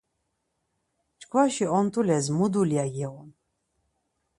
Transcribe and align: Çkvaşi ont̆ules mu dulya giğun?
Çkvaşi 1.19 1.65
ont̆ules 1.79 2.25
mu 2.37 2.47
dulya 2.53 2.85
giğun? 2.93 3.29